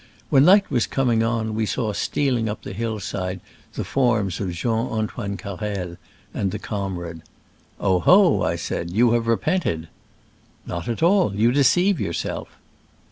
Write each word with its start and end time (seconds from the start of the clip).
When 0.31 0.45
night 0.45 0.71
was 0.71 0.87
com 0.87 1.11
ing 1.11 1.21
on 1.21 1.53
we 1.53 1.67
saw 1.67 1.93
stealing 1.93 2.49
up 2.49 2.63
the 2.63 2.73
hillside 2.73 3.39
the 3.73 3.83
forms 3.83 4.39
of 4.39 4.49
Jean 4.51 4.87
Antoine 4.87 5.37
Carrel 5.37 5.97
and 6.33 6.49
the 6.49 6.57
comrade. 6.57 7.21
"Oh 7.79 7.99
ho!" 7.99 8.41
I 8.41 8.55
said, 8.55 8.89
"you 8.89 9.11
have 9.11 9.27
repented?"" 9.27 9.89
Not 10.65 10.87
at 10.87 11.03
all: 11.03 11.35
you 11.35 11.51
deceive 11.51 11.99
yourself." 12.01 12.47